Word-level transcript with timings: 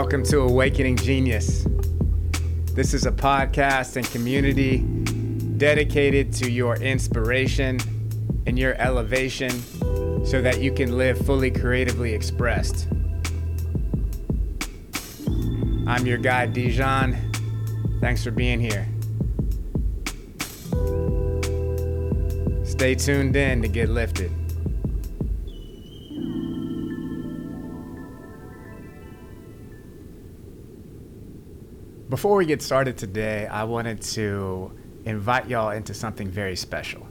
Welcome 0.00 0.22
to 0.26 0.42
Awakening 0.42 0.94
Genius. 0.94 1.66
This 2.72 2.94
is 2.94 3.04
a 3.04 3.10
podcast 3.10 3.96
and 3.96 4.06
community 4.06 4.78
dedicated 5.58 6.32
to 6.34 6.48
your 6.48 6.76
inspiration 6.76 7.80
and 8.46 8.56
your 8.56 8.74
elevation 8.74 9.50
so 10.24 10.40
that 10.40 10.60
you 10.60 10.72
can 10.72 10.96
live 10.96 11.18
fully 11.26 11.50
creatively 11.50 12.14
expressed. 12.14 12.86
I'm 15.88 16.06
your 16.06 16.18
guide, 16.18 16.52
Dijon. 16.52 17.16
Thanks 18.00 18.22
for 18.22 18.30
being 18.30 18.60
here. 18.60 18.86
Stay 22.64 22.94
tuned 22.94 23.34
in 23.34 23.62
to 23.62 23.68
get 23.68 23.88
lifted. 23.88 24.30
Before 32.08 32.36
we 32.36 32.46
get 32.46 32.62
started 32.62 32.96
today, 32.96 33.46
I 33.46 33.64
wanted 33.64 34.00
to 34.00 34.72
invite 35.04 35.46
y'all 35.46 35.68
into 35.68 35.92
something 35.92 36.30
very 36.30 36.56
special. 36.56 37.06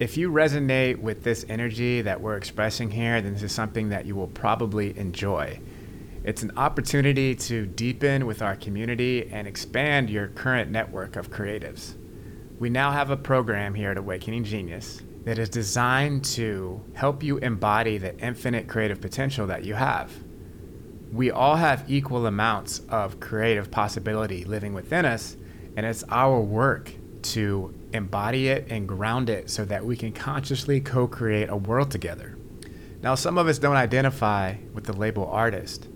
If 0.00 0.16
you 0.16 0.30
resonate 0.30 0.96
with 0.96 1.22
this 1.22 1.44
energy 1.50 2.00
that 2.00 2.22
we're 2.22 2.38
expressing 2.38 2.90
here, 2.90 3.20
then 3.20 3.34
this 3.34 3.42
is 3.42 3.52
something 3.52 3.90
that 3.90 4.06
you 4.06 4.16
will 4.16 4.28
probably 4.28 4.98
enjoy. 4.98 5.60
It's 6.24 6.42
an 6.42 6.52
opportunity 6.56 7.34
to 7.34 7.66
deepen 7.66 8.24
with 8.24 8.40
our 8.40 8.56
community 8.56 9.28
and 9.30 9.46
expand 9.46 10.08
your 10.08 10.28
current 10.28 10.70
network 10.70 11.16
of 11.16 11.30
creatives. 11.30 11.92
We 12.58 12.70
now 12.70 12.92
have 12.92 13.10
a 13.10 13.18
program 13.18 13.74
here 13.74 13.90
at 13.90 13.98
Awakening 13.98 14.44
Genius 14.44 15.02
that 15.24 15.38
is 15.38 15.50
designed 15.50 16.24
to 16.36 16.82
help 16.94 17.22
you 17.22 17.36
embody 17.36 17.98
the 17.98 18.18
infinite 18.18 18.68
creative 18.68 19.02
potential 19.02 19.46
that 19.48 19.64
you 19.64 19.74
have 19.74 20.10
we 21.14 21.30
all 21.30 21.54
have 21.54 21.84
equal 21.88 22.26
amounts 22.26 22.80
of 22.88 23.20
creative 23.20 23.70
possibility 23.70 24.44
living 24.44 24.74
within 24.74 25.04
us, 25.04 25.36
and 25.76 25.86
it's 25.86 26.02
our 26.08 26.40
work 26.40 26.90
to 27.22 27.72
embody 27.92 28.48
it 28.48 28.66
and 28.68 28.88
ground 28.88 29.30
it 29.30 29.48
so 29.48 29.64
that 29.64 29.84
we 29.84 29.96
can 29.96 30.10
consciously 30.10 30.80
co 30.80 31.06
create 31.06 31.48
a 31.48 31.56
world 31.56 31.92
together. 31.92 32.36
Now, 33.00 33.14
some 33.14 33.38
of 33.38 33.46
us 33.46 33.60
don't 33.60 33.76
identify 33.76 34.56
with 34.72 34.84
the 34.84 34.92
label 34.92 35.26
artist, 35.26 35.86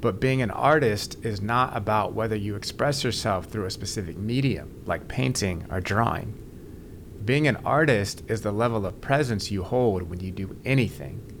but 0.00 0.20
being 0.20 0.42
an 0.42 0.50
artist 0.50 1.24
is 1.24 1.40
not 1.40 1.76
about 1.76 2.14
whether 2.14 2.34
you 2.34 2.56
express 2.56 3.04
yourself 3.04 3.46
through 3.46 3.66
a 3.66 3.70
specific 3.70 4.16
medium, 4.16 4.82
like 4.84 5.06
painting 5.06 5.64
or 5.70 5.80
drawing. 5.80 6.42
Being 7.24 7.46
an 7.46 7.56
artist 7.64 8.24
is 8.26 8.40
the 8.40 8.52
level 8.52 8.84
of 8.84 9.00
presence 9.00 9.48
you 9.48 9.62
hold 9.62 10.10
when 10.10 10.18
you 10.18 10.32
do 10.32 10.56
anything 10.64 11.35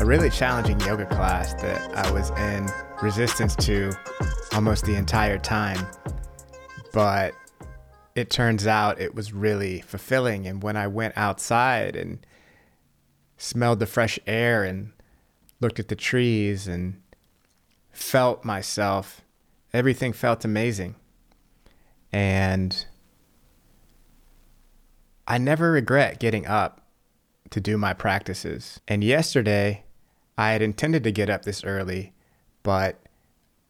a 0.00 0.04
really 0.04 0.28
challenging 0.28 0.80
yoga 0.80 1.06
class 1.06 1.54
that 1.62 1.96
I 1.96 2.10
was 2.10 2.30
in 2.30 2.68
resistance 3.00 3.54
to 3.64 3.92
almost 4.54 4.86
the 4.86 4.96
entire 4.96 5.38
time. 5.38 5.86
But 6.92 7.32
it 8.16 8.28
turns 8.28 8.66
out 8.66 9.00
it 9.00 9.14
was 9.14 9.32
really 9.32 9.82
fulfilling. 9.82 10.48
And 10.48 10.64
when 10.64 10.76
I 10.76 10.88
went 10.88 11.16
outside 11.16 11.94
and 11.94 12.26
smelled 13.36 13.78
the 13.78 13.86
fresh 13.86 14.18
air 14.26 14.64
and 14.64 14.90
looked 15.60 15.78
at 15.78 15.88
the 15.88 15.96
trees 15.96 16.66
and 16.66 17.00
felt 17.90 18.44
myself. 18.44 19.22
Everything 19.72 20.12
felt 20.12 20.44
amazing. 20.44 20.94
And 22.12 22.86
I 25.26 25.38
never 25.38 25.70
regret 25.72 26.20
getting 26.20 26.46
up 26.46 26.86
to 27.50 27.60
do 27.60 27.76
my 27.76 27.92
practices. 27.92 28.80
And 28.88 29.02
yesterday, 29.02 29.84
I 30.36 30.52
had 30.52 30.62
intended 30.62 31.04
to 31.04 31.12
get 31.12 31.28
up 31.28 31.42
this 31.42 31.64
early, 31.64 32.12
but 32.62 33.00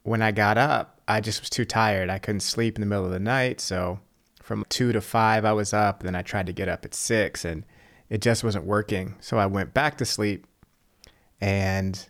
when 0.03 0.23
I 0.23 0.31
got 0.31 0.59
up, 0.59 1.01
I 1.09 1.21
just 1.21 1.41
was 1.41 1.51
too 1.51 1.65
tired. 1.65 2.11
I 2.11 2.19
couldn't 2.19 2.41
sleep 2.41 2.77
in 2.77 2.81
the 2.81 2.87
middle 2.87 3.07
of 3.07 3.11
the 3.11 3.19
night. 3.19 3.61
So 3.61 4.01
from 4.43 4.65
two 4.69 4.93
to 4.93 5.01
five, 5.01 5.45
I 5.45 5.53
was 5.53 5.73
up. 5.73 6.03
Then 6.03 6.15
I 6.15 6.23
tried 6.23 6.47
to 6.47 6.53
get 6.53 6.69
up 6.69 6.85
at 6.85 6.95
six 6.95 7.45
and 7.45 7.65
it 8.09 8.21
just 8.21 8.45
wasn't 8.45 8.65
working. 8.65 9.17
So 9.21 9.39
I 9.39 9.47
went 9.47 9.75
back 9.75 9.99
to 9.99 10.05
sleep 10.05 10.47
and 11.41 12.09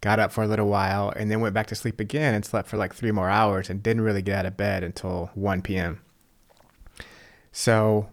got 0.00 0.18
up 0.18 0.32
for 0.32 0.42
a 0.42 0.46
little 0.46 0.68
while 0.68 1.10
and 1.10 1.30
then 1.30 1.40
went 1.40 1.54
back 1.54 1.66
to 1.66 1.74
sleep 1.74 2.00
again 2.00 2.34
and 2.34 2.44
slept 2.44 2.68
for 2.68 2.76
like 2.76 2.94
three 2.94 3.12
more 3.12 3.28
hours 3.28 3.68
and 3.68 3.82
didn't 3.82 4.02
really 4.02 4.22
get 4.22 4.40
out 4.40 4.46
of 4.46 4.56
bed 4.56 4.82
until 4.82 5.30
1 5.34 5.62
p.m. 5.62 6.00
So, 7.52 8.08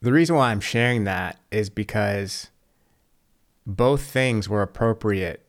the 0.00 0.12
reason 0.12 0.36
why 0.36 0.50
I'm 0.50 0.60
sharing 0.60 1.04
that 1.04 1.38
is 1.50 1.70
because 1.70 2.48
both 3.66 4.02
things 4.02 4.48
were 4.48 4.62
appropriate 4.62 5.44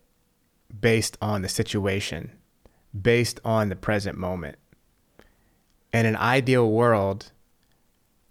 based 0.80 1.18
on 1.22 1.42
the 1.42 1.50
situation, 1.50 2.32
based 3.00 3.40
on 3.44 3.70
the 3.70 3.76
present 3.76 4.18
moment. 4.18 4.58
In 5.94 6.06
an 6.06 6.16
ideal 6.16 6.70
world, 6.70 7.32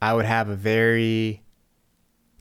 I 0.01 0.15
would 0.15 0.27
have 0.27 0.49
a 0.49 0.57
very 0.57 1.43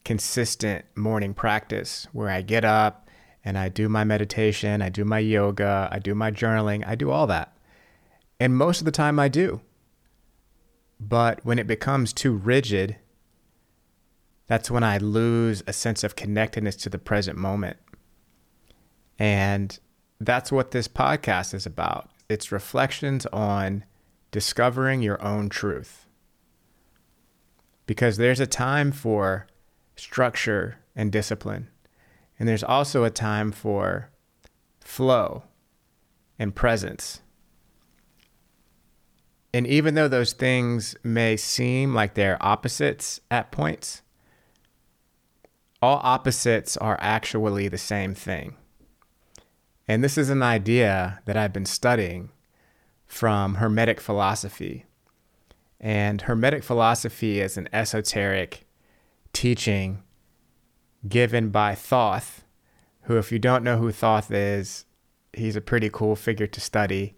consistent 0.04 0.86
morning 0.96 1.34
practice 1.34 2.08
where 2.12 2.30
I 2.30 2.42
get 2.42 2.66
up, 2.66 3.03
and 3.44 3.58
I 3.58 3.70
do 3.70 3.90
my 3.90 4.04
meditation, 4.04 4.82
I 4.82 4.90
do 4.90 5.04
my 5.04 5.20
yoga, 5.20 5.90
I 5.92 6.00
do 6.00 6.16
my 6.16 6.32
journaling, 6.32 6.86
I 6.88 6.96
do 6.96 7.12
all 7.12 7.28
that. 7.28 7.58
And 8.40 8.56
most 8.56 8.80
of 8.80 8.86
the 8.86 8.92
time 8.92 9.20
I 9.20 9.28
do. 9.28 9.62
But 11.00 11.44
when 11.44 11.60
it 11.60 11.68
becomes 11.68 12.14
too 12.14 12.34
rigid, 12.34 12.98
that's 14.48 14.72
when 14.72 14.84
I 14.84 14.98
lose 14.98 15.64
a 15.68 15.74
sense 15.74 16.04
of 16.04 16.16
connectedness 16.16 16.76
to 16.78 16.90
the 16.90 16.98
present 16.98 17.38
moment. 17.38 17.78
And 19.20 19.78
that's 20.20 20.52
what 20.52 20.72
this 20.72 20.88
podcast 20.88 21.54
is 21.54 21.66
about. 21.66 22.10
It's 22.30 22.52
reflections 22.52 23.26
on 23.28 23.84
discovering 24.32 25.02
your 25.02 25.22
own 25.24 25.50
truth. 25.50 26.08
Because 27.86 28.18
there's 28.18 28.40
a 28.40 28.48
time 28.48 28.92
for 28.92 29.48
structure 29.96 30.80
and 30.96 31.12
discipline. 31.12 31.70
And 32.40 32.48
there's 32.48 32.64
also 32.64 33.04
a 33.04 33.10
time 33.10 33.52
for 33.52 34.10
flow, 34.84 35.44
and 36.38 36.56
presence. 36.56 37.22
And 39.54 39.66
even 39.68 39.96
though 39.96 40.08
those 40.08 40.34
things 40.34 40.96
may 41.04 41.38
seem 41.38 41.94
like 41.94 42.14
they're 42.14 42.42
opposites 42.42 43.20
at 43.30 43.52
points, 43.52 44.02
all 45.82 46.00
opposites 46.04 46.78
are 46.78 46.98
actually 47.00 47.68
the 47.68 47.78
same 47.78 48.14
thing. 48.14 48.56
And 49.88 50.04
this 50.04 50.18
is 50.18 50.30
an 50.30 50.42
idea 50.42 51.22
that 51.26 51.38
I've 51.38 51.54
been 51.54 51.66
studying 51.66 52.30
from 53.06 53.56
Hermetic 53.56 54.00
philosophy. 54.00 54.86
And 55.80 56.22
Hermetic 56.22 56.64
philosophy 56.64 57.42
is 57.42 57.58
an 57.58 57.68
esoteric 57.74 58.66
teaching 59.34 60.03
given 61.08 61.50
by 61.50 61.76
Thoth, 61.76 62.44
who, 63.04 63.18
if 63.18 63.32
you 63.32 63.40
don't 63.40 63.64
know 63.64 63.78
who 63.78 63.92
Thoth 63.92 64.32
is, 64.32 64.86
he's 65.34 65.56
a 65.56 65.62
pretty 65.62 65.90
cool 65.90 66.16
figure 66.16 66.48
to 66.48 66.62
study. 66.62 67.16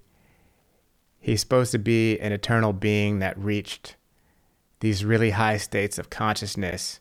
He's 1.20 1.42
supposed 1.42 1.72
to 1.72 1.80
be 1.80 2.20
an 2.20 2.32
eternal 2.32 2.74
being 2.74 3.20
that 3.20 3.38
reached 3.38 3.96
these 4.80 5.06
really 5.06 5.32
high 5.32 5.58
states 5.58 5.98
of 5.98 6.10
consciousness 6.10 7.00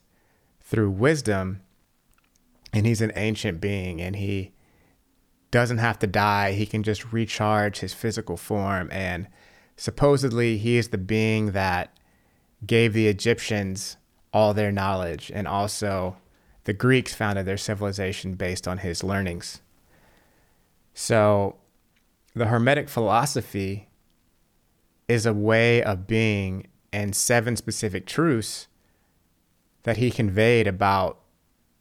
through 0.61 0.89
wisdom. 0.89 1.61
And 2.73 2.85
he's 2.85 3.01
an 3.01 3.11
ancient 3.15 3.61
being 3.61 4.01
and 4.01 4.15
he 4.15 4.51
doesn't 5.51 5.77
have 5.77 5.99
to 5.99 6.07
die. 6.07 6.51
He 6.53 6.65
can 6.65 6.83
just 6.83 7.13
recharge 7.13 7.79
his 7.79 7.93
physical 7.93 8.35
form. 8.35 8.89
And 8.91 9.27
supposedly, 9.77 10.57
he 10.57 10.75
is 10.75 10.89
the 10.89 10.97
being 10.97 11.51
that 11.51 11.97
gave 12.65 12.93
the 12.93 13.07
Egyptians 13.07 13.97
all 14.33 14.53
their 14.53 14.71
knowledge. 14.71 15.31
And 15.33 15.47
also, 15.47 16.17
the 16.65 16.73
Greeks 16.73 17.13
founded 17.13 17.45
their 17.45 17.57
civilization 17.57 18.33
based 18.33 18.67
on 18.67 18.79
his 18.79 19.03
learnings. 19.03 19.61
So, 20.93 21.57
the 22.35 22.47
Hermetic 22.47 22.89
philosophy 22.89 23.87
is 25.07 25.25
a 25.25 25.33
way 25.33 25.81
of 25.81 26.07
being 26.07 26.67
and 26.91 27.15
seven 27.15 27.55
specific 27.55 28.05
truths 28.05 28.67
that 29.83 29.97
he 29.97 30.09
conveyed 30.09 30.67
about 30.67 31.19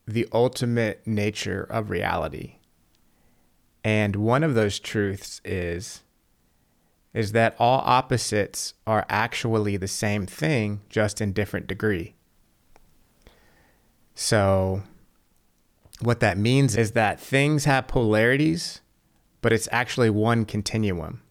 the 0.07 0.29
ultimate 0.33 1.07
nature 1.07 1.63
of 1.63 1.91
reality. 1.91 2.57
And 3.83 4.17
one 4.17 4.43
of 4.43 4.55
those 4.55 4.79
truths 4.79 5.41
is 5.45 6.03
is 7.15 7.31
that 7.31 7.55
all 7.61 7.81
opposites 7.85 8.75
are 8.89 9.07
actually 9.09 9.77
the 9.77 9.87
same 9.87 10.27
thing 10.27 10.81
just 10.89 11.21
in 11.21 11.33
different 11.33 11.69
degree. 11.69 12.17
So 14.15 14.83
what 16.01 16.21
that 16.21 16.39
means 16.39 16.77
is 16.77 16.93
that 16.93 17.21
things 17.21 17.65
have 17.65 17.89
polarities, 17.89 18.81
but 19.41 19.53
it's 19.53 19.69
actually 19.73 20.11
one 20.11 20.45
continuum. 20.45 21.23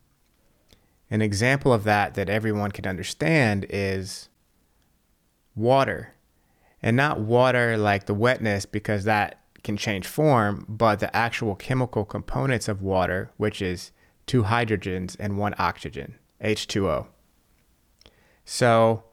An 1.10 1.22
example 1.22 1.72
of 1.72 1.84
that 1.84 2.16
that 2.16 2.30
everyone 2.30 2.72
can 2.72 2.88
understand 2.88 3.66
is 3.70 4.30
water. 5.56 6.14
And 6.82 6.98
not 6.98 7.20
water 7.20 7.78
like 7.78 8.08
the 8.08 8.14
wetness 8.14 8.66
because 8.66 9.06
that 9.06 9.40
can 9.64 9.78
change 9.78 10.06
form, 10.06 10.66
but 10.68 11.00
the 11.00 11.16
actual 11.16 11.56
chemical 11.56 12.04
components 12.04 12.68
of 12.68 12.82
water, 12.82 13.32
which 13.38 13.62
is 13.62 13.92
two 14.26 14.44
hydrogens 14.44 15.16
and 15.20 15.38
one 15.38 15.56
oxygen, 15.58 16.16
H2O. 16.44 17.08
So, 18.44 19.04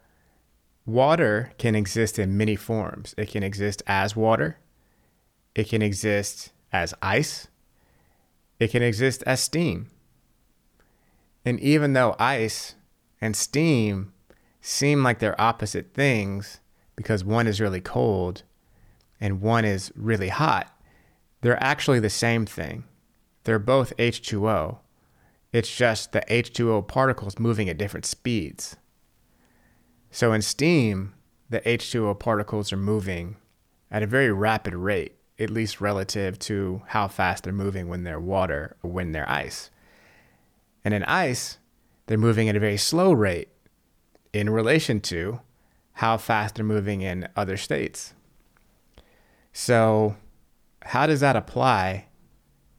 water 0.86 1.52
can 1.58 1.74
exist 1.74 2.18
in 2.18 2.36
many 2.36 2.56
forms. 2.56 3.14
It 3.16 3.30
can 3.30 3.42
exist 3.42 3.82
as 3.86 4.16
water, 4.16 4.58
it 5.54 5.68
can 5.68 5.82
exist 5.82 6.52
as 6.72 6.94
ice, 7.02 7.48
it 8.58 8.70
can 8.70 8.82
exist 8.82 9.22
as 9.26 9.40
steam. 9.40 9.88
And 11.44 11.58
even 11.60 11.94
though 11.94 12.16
ice 12.18 12.74
and 13.20 13.34
steam 13.34 14.12
seem 14.60 15.02
like 15.02 15.18
they're 15.18 15.40
opposite 15.40 15.94
things 15.94 16.60
because 16.96 17.24
one 17.24 17.46
is 17.46 17.60
really 17.60 17.80
cold 17.80 18.42
and 19.20 19.40
one 19.40 19.64
is 19.64 19.90
really 19.96 20.28
hot, 20.28 20.74
they're 21.40 21.62
actually 21.62 22.00
the 22.00 22.10
same 22.10 22.44
thing. 22.44 22.84
They're 23.44 23.58
both 23.58 23.96
H2O. 23.96 24.78
It's 25.52 25.74
just 25.74 26.12
the 26.12 26.20
H2O 26.28 26.86
particles 26.86 27.38
moving 27.38 27.68
at 27.68 27.78
different 27.78 28.06
speeds. 28.06 28.76
So 30.10 30.32
in 30.32 30.42
steam, 30.42 31.14
the 31.48 31.60
H2O 31.60 32.18
particles 32.18 32.72
are 32.72 32.76
moving 32.76 33.36
at 33.90 34.02
a 34.02 34.06
very 34.06 34.32
rapid 34.32 34.74
rate, 34.74 35.16
at 35.38 35.50
least 35.50 35.80
relative 35.80 36.38
to 36.40 36.82
how 36.88 37.08
fast 37.08 37.44
they're 37.44 37.52
moving 37.52 37.88
when 37.88 38.04
they're 38.04 38.20
water 38.20 38.76
or 38.82 38.90
when 38.90 39.12
they're 39.12 39.28
ice. 39.28 39.70
And 40.84 40.94
in 40.94 41.04
ice, 41.04 41.58
they're 42.06 42.18
moving 42.18 42.48
at 42.48 42.56
a 42.56 42.60
very 42.60 42.76
slow 42.76 43.12
rate 43.12 43.48
in 44.32 44.50
relation 44.50 45.00
to 45.00 45.40
how 45.94 46.16
fast 46.16 46.54
they're 46.54 46.64
moving 46.64 47.02
in 47.02 47.28
other 47.36 47.56
states. 47.56 48.14
So, 49.52 50.16
how 50.82 51.06
does 51.06 51.20
that 51.20 51.36
apply 51.36 52.06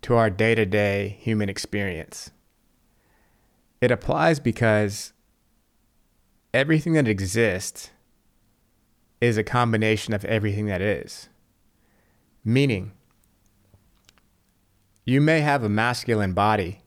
to 0.01 0.15
our 0.15 0.29
day 0.29 0.55
to 0.55 0.65
day 0.65 1.17
human 1.19 1.49
experience? 1.49 2.31
It 3.79 3.91
applies 3.91 4.39
because 4.39 5.13
everything 6.53 6.94
that 6.94 7.07
exists 7.07 7.92
is 9.19 9.38
a 9.38 9.44
combination 9.44 10.13
of 10.13 10.25
everything 10.25 10.65
that 10.65 10.81
is. 10.81 11.30
Meaning, 12.44 12.92
you 15.06 15.21
may 15.21 15.42
have 15.42 15.63
a 15.63 15.69
masculine 15.69 16.33
body, 16.33 16.81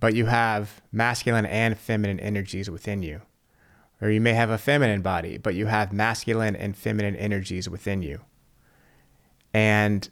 but 0.00 0.14
you 0.14 0.26
have 0.26 0.82
masculine 0.92 1.46
and 1.46 1.78
feminine 1.78 2.20
energies 2.20 2.70
within 2.70 3.02
you. 3.02 3.22
Or 4.00 4.10
you 4.10 4.20
may 4.20 4.32
have 4.32 4.50
a 4.50 4.58
feminine 4.58 5.02
body, 5.02 5.38
but 5.38 5.54
you 5.54 5.66
have 5.66 5.92
masculine 5.92 6.56
and 6.56 6.76
feminine 6.76 7.14
energies 7.16 7.68
within 7.68 8.02
you. 8.02 8.20
And 9.54 10.08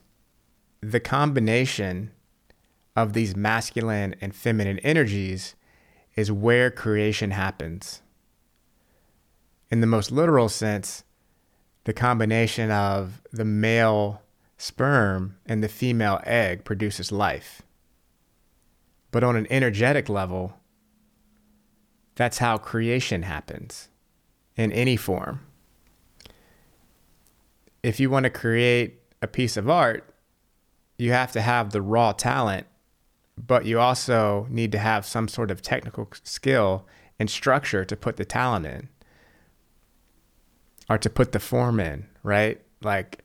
the 0.80 1.00
combination 1.00 2.12
of 2.94 3.14
these 3.14 3.34
masculine 3.34 4.14
and 4.20 4.34
feminine 4.34 4.78
energies 4.80 5.56
is 6.14 6.30
where 6.30 6.70
creation 6.70 7.32
happens. 7.32 8.02
In 9.70 9.80
the 9.80 9.86
most 9.86 10.10
literal 10.10 10.48
sense, 10.48 11.04
the 11.84 11.92
combination 11.92 12.70
of 12.70 13.22
the 13.32 13.44
male 13.44 14.22
sperm 14.58 15.36
and 15.46 15.62
the 15.62 15.68
female 15.68 16.20
egg 16.24 16.64
produces 16.64 17.12
life. 17.12 17.62
But 19.12 19.24
on 19.24 19.36
an 19.36 19.46
energetic 19.48 20.08
level, 20.08 20.54
that's 22.16 22.38
how 22.38 22.58
creation 22.58 23.22
happens 23.22 23.88
in 24.56 24.72
any 24.72 24.96
form. 24.96 25.40
If 27.82 27.98
you 27.98 28.10
want 28.10 28.24
to 28.24 28.30
create 28.30 29.00
a 29.22 29.26
piece 29.26 29.56
of 29.56 29.70
art, 29.70 30.04
you 30.98 31.12
have 31.12 31.32
to 31.32 31.40
have 31.40 31.70
the 31.70 31.80
raw 31.80 32.12
talent, 32.12 32.66
but 33.38 33.64
you 33.64 33.80
also 33.80 34.46
need 34.50 34.72
to 34.72 34.78
have 34.78 35.06
some 35.06 35.28
sort 35.28 35.50
of 35.50 35.62
technical 35.62 36.08
skill 36.24 36.86
and 37.18 37.30
structure 37.30 37.84
to 37.84 37.96
put 37.96 38.16
the 38.16 38.24
talent 38.24 38.66
in 38.66 38.88
or 40.90 40.98
to 40.98 41.08
put 41.08 41.30
the 41.30 41.38
form 41.38 41.78
in, 41.78 42.04
right? 42.24 42.60
Like 42.82 43.24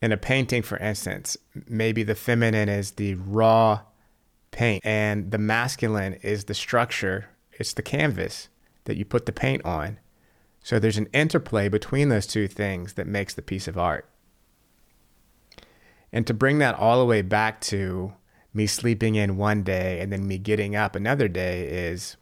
in 0.00 0.12
a 0.12 0.16
painting, 0.16 0.62
for 0.62 0.78
instance, 0.78 1.36
maybe 1.68 2.02
the 2.02 2.14
feminine 2.14 2.70
is 2.70 2.92
the 2.92 3.14
raw 3.16 3.82
paint 4.50 4.84
and 4.84 5.30
the 5.30 5.38
masculine 5.38 6.14
is 6.14 6.44
the 6.44 6.54
structure, 6.54 7.28
it's 7.52 7.74
the 7.74 7.82
canvas 7.82 8.48
that 8.84 8.96
you 8.96 9.04
put 9.04 9.26
the 9.26 9.32
paint 9.32 9.62
on. 9.64 9.98
So 10.62 10.78
there's 10.78 10.96
an 10.96 11.08
interplay 11.12 11.68
between 11.68 12.08
those 12.08 12.26
two 12.26 12.48
things 12.48 12.94
that 12.94 13.06
makes 13.06 13.34
the 13.34 13.42
piece 13.42 13.68
of 13.68 13.78
art. 13.78 14.08
And 16.12 16.26
to 16.26 16.34
bring 16.34 16.58
that 16.58 16.74
all 16.74 16.98
the 16.98 17.04
way 17.04 17.20
back 17.20 17.60
to 17.62 18.14
me 18.54 18.66
sleeping 18.66 19.16
in 19.16 19.36
one 19.36 19.62
day 19.62 20.00
and 20.00 20.10
then 20.10 20.26
me 20.26 20.38
getting 20.38 20.74
up 20.74 20.96
another 20.96 21.28
day 21.28 21.68
is 21.68 22.16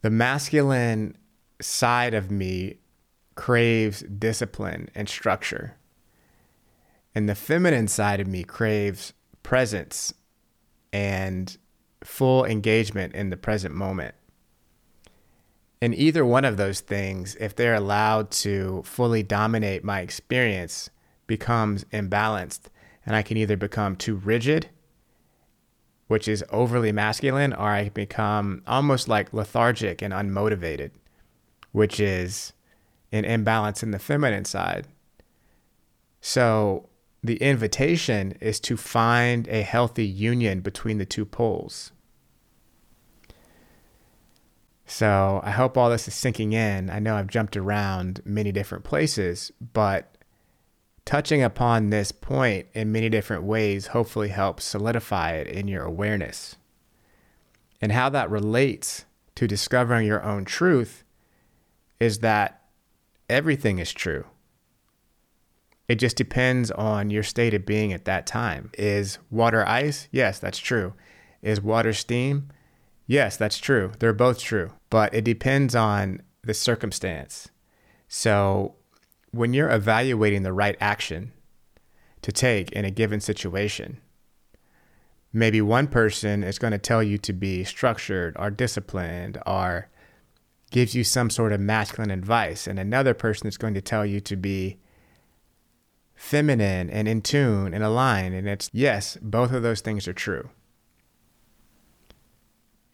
the 0.00 0.10
masculine 0.10 1.16
side 1.60 2.14
of 2.14 2.30
me 2.30 2.78
craves 3.34 4.02
discipline 4.02 4.88
and 4.94 5.08
structure. 5.08 5.76
And 7.14 7.28
the 7.28 7.34
feminine 7.34 7.88
side 7.88 8.20
of 8.20 8.26
me 8.26 8.44
craves 8.44 9.12
presence 9.42 10.12
and 10.92 11.56
full 12.04 12.44
engagement 12.44 13.14
in 13.14 13.30
the 13.30 13.36
present 13.36 13.74
moment. 13.74 14.14
And 15.80 15.94
either 15.94 16.24
one 16.24 16.44
of 16.44 16.56
those 16.56 16.80
things, 16.80 17.36
if 17.38 17.54
they're 17.54 17.74
allowed 17.74 18.30
to 18.32 18.82
fully 18.84 19.22
dominate 19.22 19.84
my 19.84 20.00
experience, 20.00 20.90
becomes 21.26 21.84
imbalanced 21.84 22.62
and 23.08 23.16
I 23.16 23.22
can 23.22 23.38
either 23.38 23.56
become 23.56 23.96
too 23.96 24.16
rigid, 24.16 24.68
which 26.08 26.28
is 26.28 26.44
overly 26.50 26.92
masculine, 26.92 27.54
or 27.54 27.70
I 27.70 27.88
become 27.88 28.62
almost 28.66 29.08
like 29.08 29.32
lethargic 29.32 30.02
and 30.02 30.12
unmotivated, 30.12 30.90
which 31.72 32.00
is 32.00 32.52
an 33.12 33.24
imbalance 33.24 33.82
in 33.82 33.90
the 33.90 33.98
feminine 33.98 34.44
side. 34.44 34.86
So 36.20 36.88
the 37.22 37.36
invitation 37.36 38.36
is 38.40 38.60
to 38.60 38.76
find 38.76 39.48
a 39.48 39.62
healthy 39.62 40.06
union 40.06 40.60
between 40.60 40.98
the 40.98 41.06
two 41.06 41.24
poles. 41.24 41.92
So 44.86 45.40
I 45.44 45.50
hope 45.50 45.76
all 45.76 45.90
this 45.90 46.08
is 46.08 46.14
sinking 46.14 46.54
in. 46.54 46.88
I 46.88 46.98
know 46.98 47.16
I've 47.16 47.26
jumped 47.26 47.56
around 47.56 48.22
many 48.24 48.52
different 48.52 48.84
places, 48.84 49.52
but 49.74 50.16
touching 51.04 51.42
upon 51.42 51.90
this 51.90 52.10
point 52.10 52.68
in 52.72 52.92
many 52.92 53.08
different 53.10 53.42
ways 53.42 53.88
hopefully 53.88 54.28
helps 54.28 54.64
solidify 54.64 55.32
it 55.32 55.46
in 55.46 55.68
your 55.68 55.84
awareness. 55.84 56.56
And 57.82 57.92
how 57.92 58.08
that 58.10 58.30
relates 58.30 59.04
to 59.34 59.46
discovering 59.46 60.06
your 60.06 60.22
own 60.22 60.44
truth 60.44 61.04
is 62.00 62.20
that 62.20 62.62
everything 63.28 63.78
is 63.78 63.92
true. 63.92 64.24
It 65.88 65.96
just 65.96 66.16
depends 66.16 66.70
on 66.70 67.10
your 67.10 67.22
state 67.22 67.54
of 67.54 67.64
being 67.64 67.92
at 67.92 68.04
that 68.04 68.26
time. 68.26 68.70
Is 68.76 69.18
water 69.30 69.66
ice? 69.66 70.08
Yes, 70.12 70.38
that's 70.38 70.58
true. 70.58 70.92
Is 71.42 71.60
water 71.60 71.92
steam? 71.92 72.50
Yes, 73.06 73.38
that's 73.38 73.58
true. 73.58 73.92
They're 73.98 74.12
both 74.12 74.38
true, 74.38 74.72
but 74.90 75.14
it 75.14 75.24
depends 75.24 75.74
on 75.74 76.20
the 76.42 76.52
circumstance. 76.52 77.48
So, 78.06 78.74
when 79.30 79.54
you're 79.54 79.70
evaluating 79.70 80.42
the 80.42 80.52
right 80.52 80.76
action 80.80 81.32
to 82.22 82.32
take 82.32 82.70
in 82.72 82.84
a 82.84 82.90
given 82.90 83.20
situation, 83.20 84.00
maybe 85.32 85.60
one 85.62 85.86
person 85.86 86.42
is 86.42 86.58
going 86.58 86.72
to 86.72 86.78
tell 86.78 87.02
you 87.02 87.16
to 87.18 87.32
be 87.32 87.64
structured 87.64 88.36
or 88.38 88.50
disciplined 88.50 89.40
or 89.46 89.88
gives 90.70 90.94
you 90.94 91.04
some 91.04 91.30
sort 91.30 91.52
of 91.52 91.60
masculine 91.60 92.10
advice, 92.10 92.66
and 92.66 92.78
another 92.78 93.14
person 93.14 93.46
is 93.46 93.56
going 93.56 93.74
to 93.74 93.80
tell 93.80 94.04
you 94.04 94.20
to 94.20 94.36
be 94.36 94.78
feminine 96.14 96.90
and 96.90 97.06
in 97.08 97.22
tune 97.22 97.72
and 97.72 97.82
aligned. 97.82 98.34
And 98.34 98.48
it's 98.48 98.70
yes, 98.72 99.16
both 99.22 99.52
of 99.52 99.62
those 99.62 99.80
things 99.80 100.06
are 100.08 100.12
true. 100.12 100.50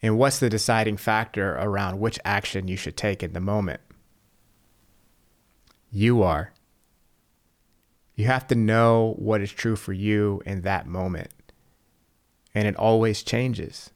And 0.02 0.18
what's 0.18 0.38
the 0.38 0.50
deciding 0.50 0.98
factor 0.98 1.54
around 1.54 1.98
which 1.98 2.18
action 2.24 2.68
you 2.68 2.76
should 2.76 2.96
take 2.96 3.22
in 3.22 3.32
the 3.32 3.40
moment? 3.40 3.80
You 5.90 6.22
are. 6.22 6.52
You 8.14 8.26
have 8.26 8.46
to 8.48 8.54
know 8.54 9.14
what 9.18 9.40
is 9.40 9.50
true 9.50 9.76
for 9.76 9.92
you 9.92 10.42
in 10.44 10.60
that 10.60 10.86
moment. 10.86 11.30
And 12.54 12.68
it 12.68 12.76
always 12.76 13.22
changes. 13.22 13.90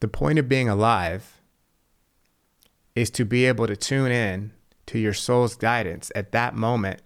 The 0.00 0.08
point 0.08 0.38
of 0.38 0.48
being 0.48 0.68
alive 0.68 1.35
is 2.96 3.10
to 3.10 3.24
be 3.24 3.44
able 3.44 3.66
to 3.66 3.76
tune 3.76 4.10
in 4.10 4.52
to 4.86 4.98
your 4.98 5.12
soul's 5.12 5.54
guidance 5.54 6.10
at 6.16 6.32
that 6.32 6.54
moment 6.54 7.02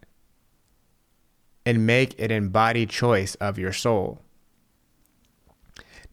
and 1.66 1.86
make 1.86 2.18
an 2.20 2.30
embodied 2.30 2.88
choice 2.88 3.34
of 3.34 3.58
your 3.58 3.72
soul. 3.72 4.22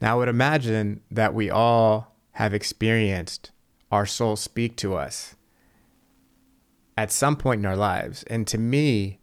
Now, 0.02 0.14
I 0.14 0.18
would 0.18 0.28
imagine 0.28 1.02
that 1.12 1.34
we 1.34 1.50
all 1.50 2.16
have 2.32 2.54
experienced 2.54 3.52
our 3.92 4.06
soul 4.06 4.36
speak 4.36 4.76
to 4.78 4.96
us 4.96 5.36
at 6.98 7.12
some 7.12 7.36
point 7.36 7.60
in 7.60 7.66
our 7.66 7.76
lives. 7.76 8.24
And 8.24 8.46
to 8.48 8.58
me, 8.58 9.20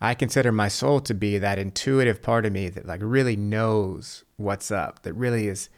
I 0.00 0.14
consider 0.14 0.52
my 0.52 0.68
soul 0.68 1.00
to 1.00 1.14
be 1.14 1.38
that 1.38 1.58
intuitive 1.58 2.20
part 2.20 2.44
of 2.44 2.52
me 2.52 2.68
that 2.68 2.86
like 2.86 3.00
really 3.02 3.36
knows 3.36 4.24
what's 4.36 4.70
up, 4.70 5.02
that 5.02 5.14
really 5.14 5.48
is 5.48 5.68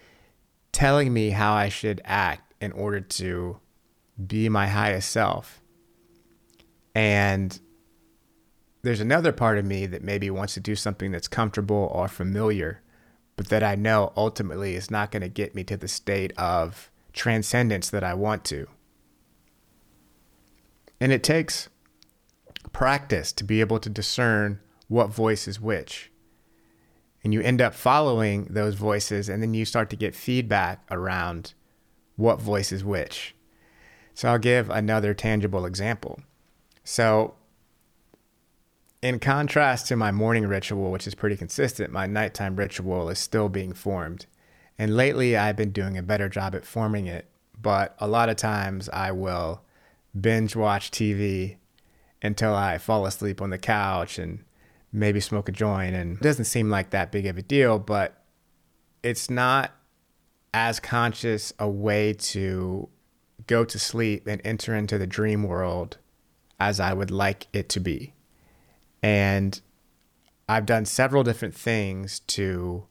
telling 0.73 1.12
me 1.12 1.30
how 1.30 1.54
I 1.54 1.68
should 1.68 2.00
act 2.04 2.54
in 2.61 2.73
order 2.73 3.00
to 3.00 3.61
be 4.25 4.49
my 4.49 4.68
highest 4.68 5.11
self. 5.11 5.61
And 6.94 7.58
there's 8.82 9.00
another 9.00 9.32
part 9.32 9.58
of 9.58 9.64
me 9.64 9.87
that 9.87 10.02
maybe 10.02 10.30
wants 10.30 10.54
to 10.54 10.61
do 10.61 10.75
something 10.75 11.11
that's 11.11 11.28
comfortable 11.28 11.90
or 11.92 12.08
familiar, 12.08 12.82
but 13.37 13.49
that 13.49 13.62
I 13.62 13.75
know 13.75 14.12
ultimately 14.16 14.75
is 14.75 14.90
not 14.90 15.11
going 15.11 15.23
to 15.23 15.28
get 15.28 15.54
me 15.54 15.64
to 15.64 15.76
the 15.76 15.88
state 15.88 16.32
of 16.38 16.90
transcendence 17.12 17.90
that 17.90 18.04
I 18.04 18.14
want 18.14 18.44
to. 18.46 18.66
And 21.00 21.12
it 21.12 21.23
takes 21.23 21.68
practice 22.73 23.32
to 23.32 23.44
be 23.44 23.61
able 23.61 23.78
to 23.80 23.90
discern 23.90 24.61
what 24.88 25.08
voice 25.08 25.46
is 25.46 25.61
which. 25.61 26.11
And 27.23 27.35
you 27.35 27.40
end 27.40 27.61
up 27.61 27.75
following 27.75 28.44
those 28.44 28.75
voices, 28.76 29.28
and 29.28 29.42
then 29.42 29.52
you 29.52 29.64
start 29.64 29.90
to 29.90 29.96
get 29.96 30.14
feedback 30.14 30.87
around 30.90 31.54
what 32.16 32.40
voice 32.40 32.73
is 32.73 32.85
which. 32.85 33.35
So 34.16 34.30
I'll 34.30 34.38
give 34.38 34.70
another 34.70 35.12
tangible 35.12 35.66
example. 35.66 36.20
So, 36.82 37.35
in 39.02 39.18
contrast 39.18 39.87
to 39.88 39.96
my 39.96 40.11
morning 40.11 40.46
ritual, 40.46 40.90
which 40.90 41.06
is 41.06 41.14
pretty 41.14 41.37
consistent, 41.37 41.92
my 41.92 42.06
nighttime 42.06 42.56
ritual 42.56 43.11
is 43.11 43.18
still 43.18 43.50
being 43.50 43.75
formed. 43.75 44.25
And 44.78 44.96
lately, 44.96 45.37
I've 45.37 45.56
been 45.56 45.70
doing 45.70 45.99
a 45.99 46.02
better 46.02 46.30
job 46.30 46.54
at 46.54 46.64
forming 46.64 47.06
it. 47.06 47.26
But 47.61 47.94
a 47.99 48.08
lot 48.08 48.30
of 48.30 48.37
times, 48.37 48.88
I 48.88 49.12
will 49.12 49.61
binge 50.18 50.56
watch 50.56 50.90
TV 50.90 51.56
until 52.23 52.54
I 52.54 52.78
fall 52.78 53.04
asleep 53.04 53.42
on 53.42 53.50
the 53.50 53.58
couch 53.58 54.18
and 54.18 54.42
maybe 54.90 55.20
smoke 55.20 55.50
a 55.50 55.52
joint. 55.52 55.94
And 55.94 56.16
it 56.16 56.23
doesn't 56.23 56.46
seem 56.46 56.70
like 56.70 56.88
that 56.88 57.12
big 57.12 57.26
of 57.26 57.37
a 57.37 57.42
deal, 57.42 57.78
but 57.78 58.25
it's 59.02 59.28
not 59.28 59.73
as 60.54 60.80
conscious 60.80 61.52
a 61.58 61.68
way 61.68 62.14
to 62.14 62.88
go 63.46 63.64
to 63.64 63.78
sleep 63.78 64.26
and 64.26 64.40
enter 64.44 64.74
into 64.74 64.98
the 64.98 65.06
dream 65.06 65.42
world 65.42 65.98
as 66.58 66.80
I 66.80 66.92
would 66.92 67.10
like 67.10 67.46
it 67.52 67.68
to 67.70 67.80
be. 67.80 68.14
And 69.02 69.60
I've 70.48 70.66
done 70.66 70.84
several 70.84 71.22
different 71.22 71.54
things 71.54 72.20
to 72.20 72.86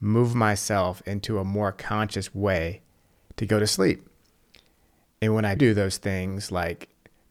move 0.00 0.34
myself 0.34 1.02
into 1.06 1.38
a 1.38 1.44
more 1.44 1.72
conscious 1.72 2.34
way 2.34 2.82
to 3.36 3.46
go 3.46 3.58
to 3.58 3.66
sleep. 3.66 4.08
And 5.20 5.34
when 5.34 5.44
I 5.44 5.54
do 5.54 5.74
those 5.74 5.96
things 5.96 6.52
like 6.52 6.88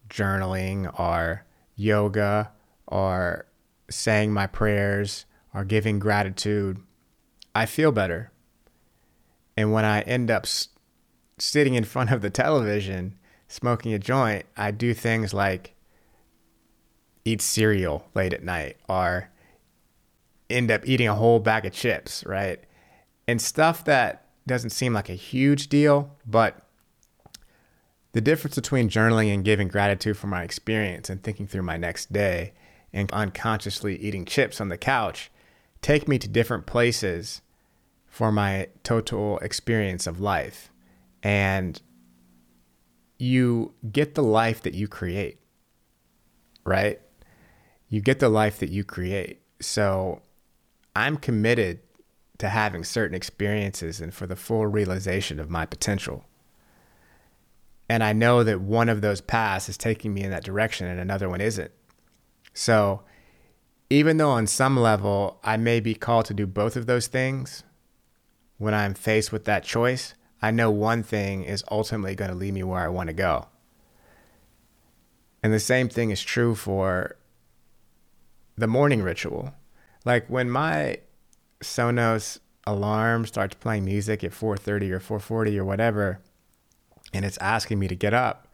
journaling 0.10 1.00
or 1.00 1.46
yoga 1.76 2.52
or 2.88 3.46
saying 3.90 4.34
my 4.34 4.48
prayers 4.48 5.26
or 5.54 5.64
giving 5.64 6.00
gratitude, 6.00 6.80
I 7.54 7.66
feel 7.66 7.92
better. 7.92 8.32
And 9.56 9.72
when 9.72 9.86
I 9.86 10.02
end 10.02 10.32
up 10.32 10.46
sitting 11.44 11.76
in 11.76 11.84
front 11.84 12.10
of 12.10 12.22
the 12.22 12.30
television 12.30 13.16
smoking 13.50 13.94
a 13.94 14.00
joint, 14.00 14.46
I 14.56 14.72
do 14.72 14.94
things 14.94 15.34
like 15.34 15.76
eat 17.26 17.42
cereal 17.42 18.08
late 18.16 18.34
at 18.34 18.44
night 18.44 18.78
or 18.88 19.30
end 20.50 20.72
up 20.72 20.88
eating 20.88 21.08
a 21.08 21.16
whole 21.16 21.40
bag 21.40 21.66
of 21.66 21.74
chips, 21.74 22.26
right? 22.26 22.64
And 23.28 23.42
stuff 23.42 23.84
that 23.86 24.26
doesn't 24.48 24.70
seem 24.72 24.94
like 24.94 25.10
a 25.10 25.16
huge 25.16 25.68
deal, 25.68 26.16
but 26.26 26.66
the 28.14 28.22
difference 28.22 28.56
between 28.56 28.90
journaling 28.90 29.34
and 29.34 29.44
giving 29.44 29.68
gratitude 29.68 30.18
for 30.18 30.28
my 30.28 30.44
experience 30.44 31.10
and 31.10 31.22
thinking 31.22 31.48
through 31.48 31.64
my 31.64 31.78
next 31.78 32.14
day 32.14 32.54
and 32.94 33.12
unconsciously 33.12 33.98
eating 33.98 34.24
chips 34.24 34.62
on 34.62 34.70
the 34.70 34.78
couch 34.78 35.30
take 35.82 36.08
me 36.08 36.18
to 36.20 36.28
different 36.28 36.66
places 36.66 37.42
for 38.08 38.32
my 38.32 38.68
total 38.84 39.40
experience 39.40 40.08
of 40.08 40.22
life 40.22 40.70
and 41.24 41.82
you 43.18 43.74
get 43.92 44.16
the 44.16 44.22
life 44.22 44.62
that 44.64 44.74
you 44.74 44.88
create, 44.88 45.40
right? 46.66 47.00
You 47.88 48.02
get 48.02 48.20
the 48.20 48.30
life 48.30 48.60
that 48.60 48.70
you 48.70 48.84
create. 48.84 49.42
So 49.62 50.22
I'm 50.96 51.16
committed 51.16 51.80
to 52.40 52.50
having 52.50 52.84
certain 52.84 53.16
experiences 53.16 54.02
and 54.02 54.14
for 54.14 54.28
the 54.28 54.36
full 54.36 54.68
realization 54.68 55.40
of 55.40 55.50
my 55.50 55.66
potential. 55.66 56.26
And 57.88 58.04
I 58.04 58.12
know 58.12 58.44
that 58.44 58.60
one 58.60 58.90
of 58.90 59.02
those 59.02 59.22
paths 59.22 59.70
is 59.70 59.78
taking 59.78 60.14
me 60.14 60.24
in 60.24 60.32
that 60.32 60.44
direction 60.44 60.88
and 60.88 61.00
another 61.00 61.30
one 61.30 61.40
isn't. 61.42 61.72
So 62.54 63.04
even 63.90 64.18
though 64.18 64.32
on 64.32 64.48
some 64.48 64.78
level 64.78 65.40
I 65.44 65.56
may 65.56 65.80
be 65.80 65.94
called 65.94 66.26
to 66.26 66.34
do 66.34 66.46
both 66.46 66.76
of 66.76 66.86
those 66.86 67.08
things 67.08 67.64
when 68.58 68.74
I'm 68.74 68.94
faced 68.94 69.32
with 69.32 69.46
that 69.46 69.64
choice, 69.64 70.16
I 70.44 70.52
know 70.52 70.70
one 70.70 71.04
thing 71.04 71.46
is 71.46 71.64
ultimately 71.72 72.16
going 72.16 72.30
to 72.30 72.36
lead 72.36 72.54
me 72.54 72.64
where 72.64 72.82
I 72.82 72.90
want 72.90 73.08
to 73.08 73.14
go. 73.14 73.48
And 75.42 75.54
the 75.54 75.60
same 75.60 75.88
thing 75.88 76.12
is 76.12 76.22
true 76.22 76.54
for 76.54 77.16
the 78.58 78.68
morning 78.68 79.02
ritual. 79.02 79.54
Like 80.04 80.28
when 80.28 80.50
my 80.50 81.00
Sonos 81.62 82.40
alarm 82.68 83.26
starts 83.26 83.56
playing 83.56 83.86
music 83.86 84.22
at 84.22 84.32
4:30 84.32 84.92
or 84.92 85.00
4:40 85.00 85.58
or 85.58 85.64
whatever 85.64 86.20
and 87.14 87.24
it's 87.24 87.38
asking 87.38 87.80
me 87.80 87.88
to 87.88 87.96
get 87.96 88.14
up. 88.14 88.50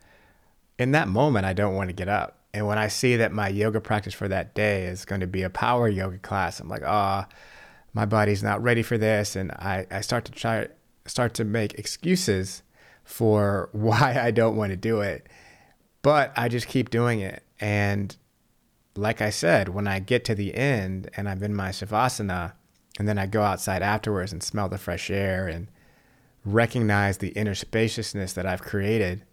In 0.77 0.91
that 0.91 1.08
moment 1.08 1.48
I 1.48 1.53
don't 1.53 1.74
want 1.74 1.89
to 1.89 1.96
get 1.96 2.08
up. 2.08 2.38
And 2.53 2.67
when 2.67 2.77
I 2.77 2.88
see 2.88 3.15
that 3.15 3.31
my 3.31 3.48
yoga 3.48 3.81
practice 3.81 4.13
for 4.13 4.27
that 4.27 4.53
day 4.53 4.86
is 4.86 5.05
going 5.05 5.22
to 5.22 5.27
be 5.27 5.41
a 5.41 5.50
power 5.50 5.88
yoga 5.88 6.19
class, 6.19 6.60
I'm 6.60 6.69
like, 6.69 6.84
"Ah, 6.86 7.27
oh, 7.27 7.36
my 7.93 8.05
body's 8.05 8.43
not 8.43 8.62
ready 8.62 8.84
for 8.84 8.98
this." 8.98 9.36
And 9.36 9.51
I 9.53 9.88
I 9.89 10.01
start 10.01 10.25
to 10.25 10.31
try 10.31 10.67
start 11.09 11.33
to 11.35 11.45
make 11.45 11.73
excuses 11.73 12.63
for 13.03 13.69
why 13.73 14.19
I 14.21 14.31
don't 14.31 14.55
want 14.55 14.71
to 14.71 14.77
do 14.77 15.01
it. 15.01 15.27
But 16.01 16.31
I 16.37 16.47
just 16.47 16.67
keep 16.67 16.89
doing 16.89 17.19
it. 17.19 17.43
And 17.59 18.15
like 18.95 19.21
I 19.21 19.29
said, 19.29 19.69
when 19.69 19.87
I 19.87 19.99
get 19.99 20.23
to 20.25 20.35
the 20.35 20.55
end 20.55 21.09
and 21.17 21.27
I'm 21.27 21.43
in 21.43 21.53
my 21.53 21.69
Shavasana, 21.69 22.53
and 22.97 23.07
then 23.07 23.17
I 23.17 23.27
go 23.27 23.41
outside 23.41 23.81
afterwards 23.81 24.33
and 24.33 24.43
smell 24.43 24.67
the 24.67 24.77
fresh 24.77 25.09
air 25.09 25.47
and 25.47 25.67
recognize 26.43 27.17
the 27.17 27.29
inner 27.29 27.55
spaciousness 27.55 28.33
that 28.33 28.45
I've 28.45 28.61
created 28.61 29.23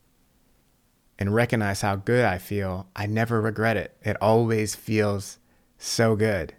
and 1.18 1.34
recognize 1.34 1.80
how 1.80 1.96
good 1.96 2.24
I 2.24 2.38
feel, 2.38 2.88
I 2.94 3.06
never 3.06 3.40
regret 3.40 3.76
it. 3.76 3.96
It 4.02 4.16
always 4.20 4.74
feels 4.74 5.38
so 5.78 6.14
good. 6.14 6.54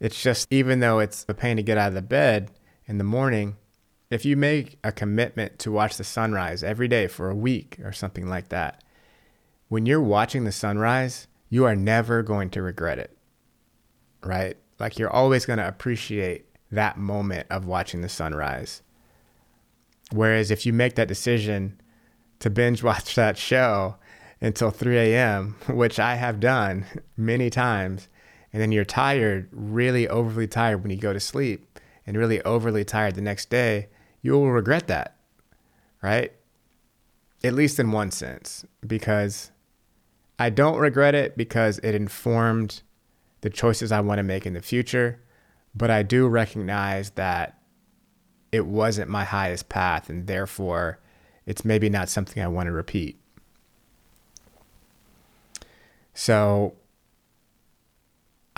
It's 0.00 0.22
just, 0.22 0.46
even 0.52 0.80
though 0.80 0.98
it's 1.00 1.24
a 1.28 1.34
pain 1.34 1.56
to 1.56 1.62
get 1.62 1.78
out 1.78 1.88
of 1.88 1.94
the 1.94 2.02
bed 2.02 2.50
in 2.88 2.98
the 2.98 3.04
morning, 3.04 3.56
if 4.10 4.24
you 4.24 4.36
make 4.36 4.78
a 4.82 4.90
commitment 4.90 5.58
to 5.60 5.70
watch 5.70 5.98
the 5.98 6.04
sunrise 6.04 6.64
every 6.64 6.88
day 6.88 7.06
for 7.06 7.28
a 7.28 7.36
week 7.36 7.78
or 7.84 7.92
something 7.92 8.26
like 8.28 8.48
that, 8.48 8.82
when 9.68 9.84
you're 9.84 10.00
watching 10.00 10.44
the 10.44 10.52
sunrise, 10.52 11.28
you 11.50 11.66
are 11.66 11.76
never 11.76 12.22
going 12.22 12.48
to 12.50 12.62
regret 12.62 12.98
it, 12.98 13.16
right? 14.24 14.56
Like 14.78 14.98
you're 14.98 15.12
always 15.12 15.44
going 15.44 15.58
to 15.58 15.68
appreciate 15.68 16.46
that 16.70 16.96
moment 16.96 17.46
of 17.50 17.66
watching 17.66 18.00
the 18.00 18.08
sunrise. 18.08 18.82
Whereas 20.10 20.50
if 20.50 20.64
you 20.64 20.72
make 20.72 20.94
that 20.94 21.08
decision 21.08 21.78
to 22.38 22.48
binge 22.48 22.82
watch 22.82 23.14
that 23.14 23.36
show 23.36 23.96
until 24.40 24.70
3 24.70 24.96
a.m., 24.96 25.56
which 25.68 25.98
I 25.98 26.14
have 26.14 26.40
done 26.40 26.86
many 27.16 27.50
times, 27.50 28.08
and 28.50 28.62
then 28.62 28.72
you're 28.72 28.86
tired, 28.86 29.48
really 29.52 30.08
overly 30.08 30.46
tired 30.46 30.82
when 30.82 30.90
you 30.90 30.96
go 30.96 31.12
to 31.12 31.20
sleep, 31.20 31.67
and 32.08 32.16
really 32.16 32.40
overly 32.40 32.86
tired 32.86 33.14
the 33.16 33.20
next 33.20 33.50
day, 33.50 33.86
you 34.22 34.32
will 34.32 34.50
regret 34.50 34.86
that, 34.86 35.18
right? 36.02 36.32
At 37.44 37.52
least 37.52 37.78
in 37.78 37.92
one 37.92 38.10
sense, 38.10 38.64
because 38.84 39.50
I 40.38 40.48
don't 40.48 40.78
regret 40.78 41.14
it 41.14 41.36
because 41.36 41.78
it 41.80 41.94
informed 41.94 42.80
the 43.42 43.50
choices 43.50 43.92
I 43.92 44.00
want 44.00 44.20
to 44.20 44.22
make 44.22 44.46
in 44.46 44.54
the 44.54 44.62
future, 44.62 45.20
but 45.74 45.90
I 45.90 46.02
do 46.02 46.26
recognize 46.28 47.10
that 47.10 47.58
it 48.52 48.64
wasn't 48.64 49.10
my 49.10 49.24
highest 49.24 49.68
path, 49.68 50.08
and 50.08 50.26
therefore 50.26 51.00
it's 51.44 51.62
maybe 51.62 51.90
not 51.90 52.08
something 52.08 52.42
I 52.42 52.48
want 52.48 52.68
to 52.68 52.72
repeat. 52.72 53.20
So 56.14 56.72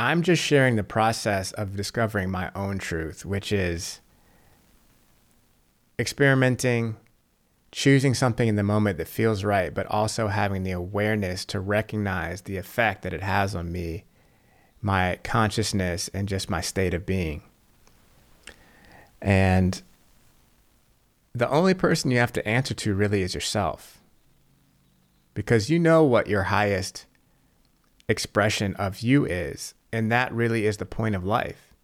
I'm 0.01 0.23
just 0.23 0.43
sharing 0.43 0.77
the 0.77 0.83
process 0.83 1.53
of 1.53 1.77
discovering 1.77 2.31
my 2.31 2.51
own 2.55 2.79
truth, 2.79 3.27
which 3.27 3.53
is 3.53 4.01
experimenting, 5.99 6.97
choosing 7.71 8.15
something 8.15 8.49
in 8.49 8.57
the 8.57 8.63
moment 8.63 8.97
that 8.97 9.09
feels 9.09 9.45
right, 9.45 9.75
but 9.75 9.87
also 9.89 10.29
having 10.29 10.63
the 10.63 10.71
awareness 10.71 11.45
to 11.45 11.61
recognize 11.61 12.41
the 12.41 12.57
effect 12.57 13.03
that 13.03 13.13
it 13.13 13.23
has 13.23 13.55
on 13.55 13.71
me, 13.71 14.05
my 14.81 15.19
consciousness, 15.23 16.09
and 16.15 16.29
just 16.29 16.49
my 16.49 16.63
state 16.63 16.95
of 16.95 17.05
being. 17.05 17.43
And 19.21 19.83
the 21.35 21.51
only 21.51 21.75
person 21.75 22.11
you 22.11 22.17
have 22.21 22.33
to 22.33 22.49
answer 22.49 22.73
to 22.73 22.95
really 22.95 23.21
is 23.21 23.35
yourself. 23.35 24.01
Because 25.35 25.69
you 25.69 25.79
know 25.79 26.03
what 26.05 26.27
your 26.27 26.45
highest 26.45 27.05
expression 28.09 28.75
of 28.77 29.01
you 29.01 29.27
is. 29.27 29.75
And 29.93 30.11
that 30.11 30.33
really 30.33 30.67
is 30.67 30.77
the 30.77 30.87
point 30.87 31.15
of 31.15 31.25
life. 31.25 31.75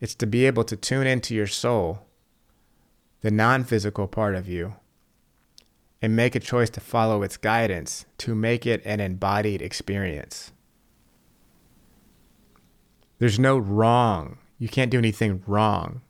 It's 0.00 0.14
to 0.16 0.26
be 0.26 0.46
able 0.46 0.64
to 0.64 0.76
tune 0.76 1.06
into 1.06 1.34
your 1.34 1.46
soul, 1.46 2.06
the 3.22 3.30
non 3.30 3.64
physical 3.64 4.06
part 4.06 4.34
of 4.34 4.48
you, 4.48 4.74
and 6.02 6.14
make 6.14 6.34
a 6.34 6.40
choice 6.40 6.68
to 6.70 6.80
follow 6.80 7.22
its 7.22 7.38
guidance 7.38 8.04
to 8.18 8.34
make 8.34 8.66
it 8.66 8.82
an 8.84 9.00
embodied 9.00 9.62
experience. 9.62 10.52
There's 13.18 13.38
no 13.38 13.56
wrong. 13.56 14.38
You 14.58 14.68
can't 14.68 14.90
do 14.90 14.98
anything 14.98 15.42
wrong, 15.46 16.02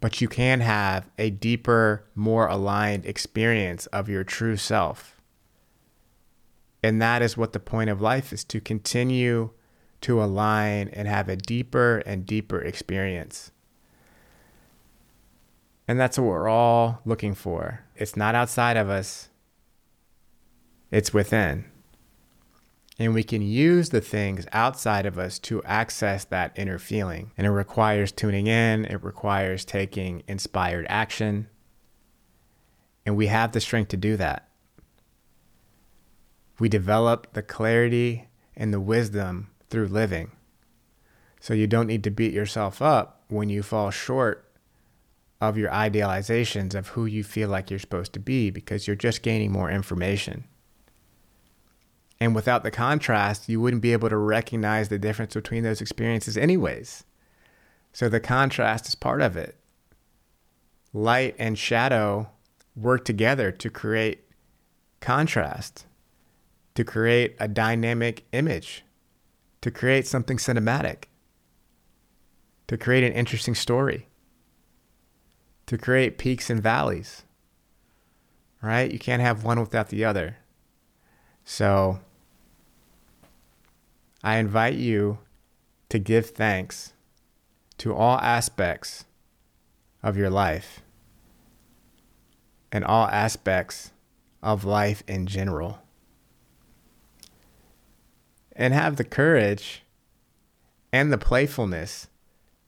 but 0.00 0.20
you 0.20 0.28
can 0.28 0.60
have 0.60 1.10
a 1.18 1.30
deeper, 1.30 2.04
more 2.14 2.46
aligned 2.46 3.06
experience 3.06 3.86
of 3.86 4.08
your 4.08 4.22
true 4.22 4.56
self. 4.56 5.20
And 6.82 7.00
that 7.02 7.22
is 7.22 7.36
what 7.36 7.54
the 7.54 7.60
point 7.60 7.90
of 7.90 8.00
life 8.00 8.32
is 8.32 8.44
to 8.44 8.60
continue 8.60 9.50
to 10.04 10.22
align 10.22 10.88
and 10.88 11.08
have 11.08 11.30
a 11.30 11.36
deeper 11.36 11.98
and 12.04 12.26
deeper 12.26 12.60
experience. 12.60 13.50
And 15.88 15.98
that's 15.98 16.18
what 16.18 16.26
we're 16.26 16.48
all 16.48 17.00
looking 17.06 17.34
for. 17.34 17.84
It's 17.96 18.14
not 18.14 18.34
outside 18.34 18.76
of 18.76 18.90
us, 18.90 19.30
it's 20.90 21.14
within. 21.14 21.64
And 22.98 23.14
we 23.14 23.22
can 23.22 23.40
use 23.40 23.88
the 23.88 24.02
things 24.02 24.46
outside 24.52 25.06
of 25.06 25.18
us 25.18 25.38
to 25.40 25.62
access 25.64 26.24
that 26.26 26.52
inner 26.54 26.78
feeling. 26.78 27.32
And 27.38 27.46
it 27.46 27.50
requires 27.50 28.12
tuning 28.12 28.46
in, 28.46 28.84
it 28.84 29.02
requires 29.02 29.64
taking 29.64 30.22
inspired 30.28 30.84
action. 30.90 31.48
And 33.06 33.16
we 33.16 33.28
have 33.28 33.52
the 33.52 33.60
strength 33.60 33.88
to 33.88 33.96
do 33.96 34.18
that. 34.18 34.48
We 36.58 36.68
develop 36.68 37.32
the 37.32 37.42
clarity 37.42 38.28
and 38.54 38.72
the 38.72 38.80
wisdom 38.80 39.48
through 39.74 39.88
living. 39.88 40.30
So 41.40 41.52
you 41.52 41.66
don't 41.66 41.88
need 41.88 42.04
to 42.04 42.10
beat 42.10 42.32
yourself 42.32 42.80
up 42.80 43.24
when 43.28 43.48
you 43.48 43.60
fall 43.64 43.90
short 43.90 44.48
of 45.40 45.58
your 45.58 45.68
idealizations 45.70 46.76
of 46.76 46.88
who 46.88 47.06
you 47.06 47.24
feel 47.24 47.48
like 47.48 47.70
you're 47.70 47.80
supposed 47.80 48.12
to 48.12 48.20
be 48.20 48.50
because 48.50 48.86
you're 48.86 48.94
just 48.94 49.20
gaining 49.20 49.50
more 49.50 49.68
information. 49.68 50.44
And 52.20 52.36
without 52.36 52.62
the 52.62 52.70
contrast, 52.70 53.48
you 53.48 53.60
wouldn't 53.60 53.82
be 53.82 53.92
able 53.92 54.08
to 54.10 54.16
recognize 54.16 54.90
the 54.90 54.98
difference 54.98 55.34
between 55.34 55.64
those 55.64 55.80
experiences, 55.80 56.36
anyways. 56.36 57.02
So 57.92 58.08
the 58.08 58.20
contrast 58.20 58.86
is 58.86 58.94
part 58.94 59.20
of 59.20 59.36
it. 59.36 59.56
Light 60.92 61.34
and 61.36 61.58
shadow 61.58 62.30
work 62.76 63.04
together 63.04 63.50
to 63.50 63.70
create 63.70 64.20
contrast, 65.00 65.84
to 66.76 66.84
create 66.84 67.34
a 67.40 67.48
dynamic 67.48 68.24
image 68.30 68.83
to 69.64 69.70
create 69.70 70.06
something 70.06 70.36
cinematic, 70.36 71.04
to 72.66 72.76
create 72.76 73.02
an 73.02 73.14
interesting 73.14 73.54
story, 73.54 74.10
to 75.64 75.78
create 75.78 76.18
peaks 76.18 76.50
and 76.50 76.62
valleys. 76.62 77.22
Right? 78.60 78.92
You 78.92 78.98
can't 78.98 79.22
have 79.22 79.42
one 79.42 79.58
without 79.58 79.88
the 79.88 80.04
other. 80.04 80.36
So 81.46 82.00
I 84.22 84.36
invite 84.36 84.74
you 84.74 85.16
to 85.88 85.98
give 85.98 86.28
thanks 86.28 86.92
to 87.78 87.94
all 87.94 88.18
aspects 88.18 89.06
of 90.02 90.14
your 90.14 90.28
life 90.28 90.82
and 92.70 92.84
all 92.84 93.06
aspects 93.06 93.92
of 94.42 94.66
life 94.66 95.02
in 95.08 95.26
general 95.26 95.78
and 98.56 98.74
have 98.74 98.96
the 98.96 99.04
courage 99.04 99.82
and 100.92 101.12
the 101.12 101.18
playfulness 101.18 102.08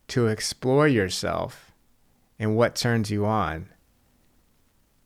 to 0.08 0.26
explore 0.26 0.88
yourself 0.88 1.72
and 2.38 2.56
what 2.56 2.76
turns 2.76 3.10
you 3.10 3.24
on 3.24 3.68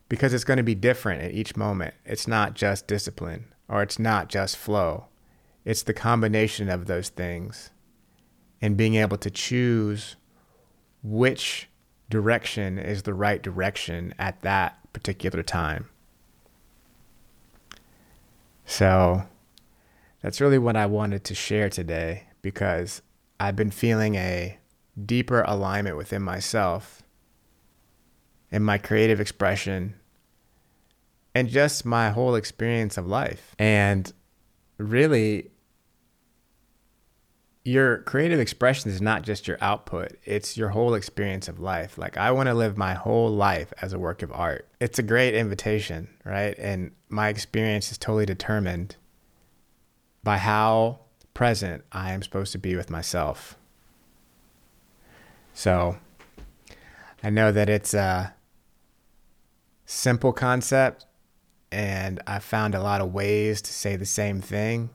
because 0.09 0.35
it's 0.35 0.45
going 0.45 0.57
to 0.57 0.62
be 0.62 0.75
different 0.75 1.23
at 1.23 1.33
each 1.33 1.57
moment. 1.57 1.95
It's 2.05 2.27
not 2.27 2.55
just 2.55 2.87
discipline 2.87 3.47
or 3.69 3.83
it's 3.83 3.99
not 3.99 4.29
just 4.29 4.57
flow. 4.57 5.07
It's 5.64 5.83
the 5.83 5.95
combination 5.95 6.69
of 6.69 6.87
those 6.87 7.09
things 7.09 7.71
and 8.61 8.77
being 8.77 8.97
able 8.97 9.16
to 9.19 9.31
choose 9.31 10.16
which 11.03 11.69
direction 12.11 12.79
is 12.79 13.05
the 13.05 13.14
right 13.14 13.40
direction 13.40 14.12
at 14.19 14.40
that 14.43 14.93
particular 14.93 15.43
time. 15.43 15.88
So, 18.66 19.23
that's 20.23 20.41
really 20.41 20.59
what 20.59 20.77
I 20.77 20.87
wanted 20.87 21.25
to 21.25 21.35
share 21.35 21.69
today 21.69 22.25
because 22.43 23.03
I've 23.39 23.57
been 23.57 23.71
feeling 23.71 24.17
a 24.17 24.59
deeper 25.07 25.43
alignment 25.43 25.97
within 25.97 26.23
myself 26.23 27.03
and 28.53 28.65
my 28.65 28.79
creative 28.79 29.21
expression 29.21 29.95
and 31.35 31.49
just 31.49 31.85
my 31.85 32.11
whole 32.11 32.35
experience 32.35 32.99
of 32.99 33.07
life. 33.07 33.55
And 33.59 34.13
really, 34.79 35.51
your 37.65 37.99
creative 37.99 38.41
expression 38.41 38.91
is 38.91 39.01
not 39.01 39.23
just 39.23 39.47
your 39.47 39.59
output, 39.61 40.13
it's 40.25 40.57
your 40.57 40.71
whole 40.71 40.95
experience 40.95 41.47
of 41.47 41.61
life. 41.61 41.99
Like, 41.99 42.17
I 42.17 42.31
want 42.33 42.49
to 42.49 42.55
live 42.55 42.77
my 42.77 42.95
whole 42.95 43.31
life 43.31 43.73
as 43.81 43.93
a 43.93 43.99
work 43.99 44.23
of 44.23 44.33
art. 44.33 44.69
It's 44.81 44.99
a 44.99 45.05
great 45.05 45.35
invitation, 45.35 46.09
right? 46.25 46.59
And 46.59 46.93
my 47.09 47.29
experience 47.29 47.93
is 47.93 47.99
totally 47.99 48.27
determined 48.27 48.97
by 50.23 50.37
how 50.39 51.01
present 51.35 51.85
I 51.93 52.13
am 52.13 52.23
supposed 52.23 52.53
to 52.53 52.59
be 52.59 52.77
with 52.77 52.91
myself. 52.91 53.57
So 55.55 55.97
I 57.23 57.31
know 57.31 57.53
that 57.53 57.69
it's 57.69 57.95
a 57.95 58.35
simple 59.87 60.33
concept, 60.33 61.07
and 61.73 62.21
I 62.27 62.39
found 62.39 62.75
a 62.75 62.83
lot 62.83 63.01
of 63.01 63.13
ways 63.13 63.63
to 63.63 63.73
say 63.73 63.97
the 63.97 64.07
same 64.07 64.41
thing 64.41 64.91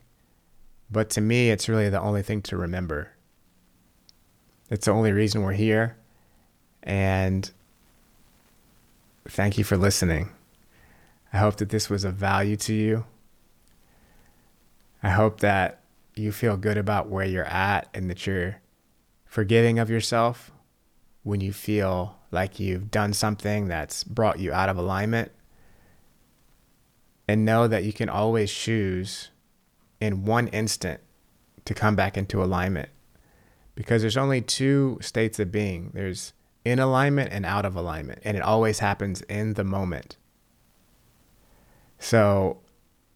But 0.89 1.09
to 1.11 1.21
me, 1.21 1.49
it's 1.49 1.67
really 1.67 1.89
the 1.89 1.99
only 1.99 2.21
thing 2.21 2.41
to 2.43 2.57
remember. 2.57 3.11
It's 4.69 4.85
the 4.85 4.91
only 4.91 5.11
reason 5.11 5.43
we're 5.43 5.53
here. 5.53 5.97
And 6.83 7.49
thank 9.27 9.57
you 9.57 9.63
for 9.63 9.77
listening. 9.77 10.29
I 11.33 11.37
hope 11.37 11.57
that 11.57 11.69
this 11.69 11.89
was 11.89 12.03
of 12.03 12.13
value 12.13 12.55
to 12.57 12.73
you. 12.73 13.05
I 15.05 15.09
hope 15.09 15.41
that 15.41 15.81
you 16.15 16.31
feel 16.31 16.57
good 16.57 16.79
about 16.79 17.09
where 17.09 17.27
you're 17.27 17.45
at 17.45 17.89
and 17.93 18.09
that 18.09 18.25
you're 18.25 18.55
forgiving 19.23 19.77
of 19.77 19.87
yourself 19.87 20.51
when 21.21 21.41
you 21.41 21.53
feel 21.53 22.17
like 22.31 22.59
you've 22.59 22.89
done 22.89 23.13
something 23.13 23.67
that's 23.67 24.03
brought 24.03 24.39
you 24.39 24.51
out 24.51 24.67
of 24.67 24.77
alignment. 24.77 25.31
And 27.27 27.45
know 27.45 27.67
that 27.67 27.83
you 27.83 27.93
can 27.93 28.09
always 28.09 28.51
choose 28.51 29.29
in 30.01 30.25
one 30.25 30.47
instant 30.47 31.01
to 31.65 31.75
come 31.75 31.95
back 31.95 32.17
into 32.17 32.43
alignment 32.43 32.89
because 33.75 34.01
there's 34.01 34.17
only 34.17 34.41
two 34.41 34.97
states 35.01 35.37
of 35.37 35.51
being 35.51 35.91
there's 35.93 36.33
in 36.63 36.79
alignment 36.79 37.31
and 37.31 37.45
out 37.45 37.63
of 37.63 37.75
alignment, 37.75 38.23
and 38.23 38.35
it 38.35 38.41
always 38.41 38.79
happens 38.79 39.21
in 39.23 39.53
the 39.53 39.63
moment. 39.63 40.17
So, 41.99 42.57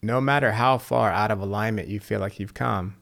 no 0.02 0.22
matter 0.22 0.54
how 0.54 0.78
far 0.78 1.12
out 1.12 1.32
of 1.32 1.42
alignment 1.42 1.88
you 1.88 2.00
feel 2.00 2.20
like 2.20 2.40
you've 2.40 2.54
come, 2.54 2.96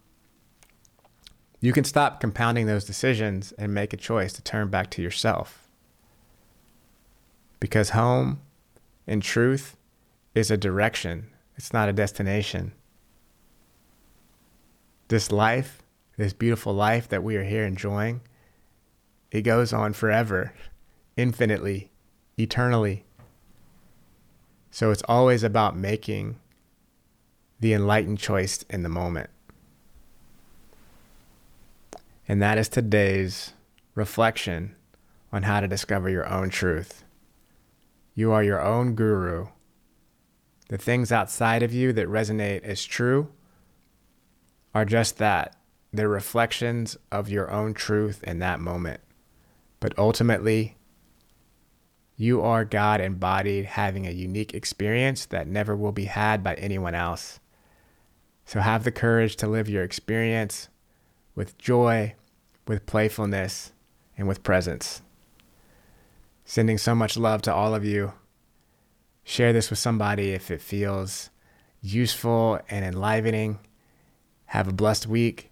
you 1.59 1.73
can 1.73 1.83
stop 1.83 2.19
compounding 2.19 2.67
those 2.67 2.85
decisions 2.85 3.51
and 3.53 3.73
make 3.73 3.93
a 3.93 3.97
choice 3.97 4.33
to 4.33 4.41
turn 4.41 4.69
back 4.69 4.89
to 4.91 5.01
yourself. 5.01 5.67
Because 7.59 7.91
home, 7.91 8.41
in 9.07 9.21
truth, 9.21 9.75
is 10.35 10.51
a 10.51 10.57
direction, 10.57 11.27
it's 11.55 11.73
not 11.73 11.89
a 11.89 11.93
destination. 11.93 12.73
This 15.07 15.31
life, 15.31 15.81
this 16.17 16.33
beautiful 16.33 16.73
life 16.73 17.07
that 17.09 17.23
we 17.23 17.35
are 17.37 17.43
here 17.43 17.65
enjoying, 17.65 18.21
it 19.31 19.41
goes 19.41 19.73
on 19.73 19.93
forever, 19.93 20.53
infinitely, 21.15 21.89
eternally. 22.37 23.03
So 24.69 24.91
it's 24.91 25.03
always 25.03 25.43
about 25.43 25.75
making 25.75 26.37
the 27.59 27.73
enlightened 27.73 28.19
choice 28.19 28.63
in 28.69 28.83
the 28.83 28.89
moment. 28.89 29.29
And 32.27 32.41
that 32.41 32.57
is 32.57 32.69
today's 32.69 33.53
reflection 33.95 34.75
on 35.31 35.43
how 35.43 35.59
to 35.59 35.67
discover 35.67 36.09
your 36.09 36.27
own 36.27 36.49
truth. 36.49 37.03
You 38.13 38.31
are 38.31 38.43
your 38.43 38.61
own 38.61 38.95
guru. 38.95 39.47
The 40.69 40.77
things 40.77 41.11
outside 41.11 41.63
of 41.63 41.73
you 41.73 41.93
that 41.93 42.07
resonate 42.07 42.63
as 42.63 42.83
true 42.83 43.29
are 44.73 44.85
just 44.85 45.17
that. 45.17 45.55
They're 45.93 46.09
reflections 46.09 46.97
of 47.11 47.29
your 47.29 47.49
own 47.49 47.73
truth 47.73 48.23
in 48.23 48.39
that 48.39 48.59
moment. 48.59 48.99
But 49.79 49.97
ultimately, 49.97 50.75
you 52.17 52.41
are 52.41 52.65
God 52.65 52.99
embodied, 52.99 53.65
having 53.65 54.05
a 54.05 54.11
unique 54.11 54.53
experience 54.53 55.25
that 55.27 55.47
never 55.47 55.75
will 55.75 55.91
be 55.91 56.05
had 56.05 56.43
by 56.43 56.55
anyone 56.55 56.95
else. 56.95 57.39
So 58.47 58.61
have 58.61 58.85
the 58.85 58.93
courage 58.93 59.35
to 59.37 59.47
live 59.47 59.67
your 59.67 59.83
experience 59.83 60.69
with 61.35 61.57
joy, 61.57 62.15
with 62.65 62.85
playfulness, 62.85 63.73
and 64.17 64.25
with 64.25 64.41
presence. 64.41 65.01
Sending 66.45 66.77
so 66.77 66.95
much 66.95 67.17
love 67.17 67.41
to 67.41 67.53
all 67.53 67.75
of 67.75 67.83
you. 67.83 68.13
Share 69.25 69.51
this 69.51 69.69
with 69.69 69.79
somebody 69.79 70.31
if 70.31 70.49
it 70.49 70.61
feels 70.61 71.29
useful 71.81 72.61
and 72.69 72.85
enlivening. 72.85 73.59
Have 74.45 74.69
a 74.69 74.73
blessed 74.73 75.07
week. 75.07 75.51